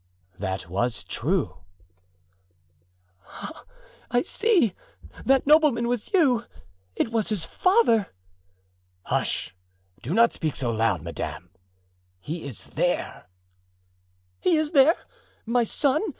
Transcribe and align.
"That 0.39 0.67
was 0.67 1.03
true." 1.03 1.59
"Ah! 3.27 3.65
I 4.09 4.23
see! 4.23 4.73
That 5.25 5.45
nobleman 5.45 5.87
was 5.87 6.11
you; 6.11 6.45
it 6.95 7.11
was 7.11 7.29
his 7.29 7.45
father!" 7.45 8.07
"Hush! 9.03 9.55
do 10.01 10.15
not 10.15 10.33
speak 10.33 10.55
so 10.55 10.71
loud, 10.71 11.03
madame; 11.03 11.51
he 12.19 12.47
is 12.47 12.65
there." 12.65 13.29
"He 14.39 14.57
is 14.57 14.71
there! 14.71 14.95
my 15.45 15.63
son! 15.63 16.01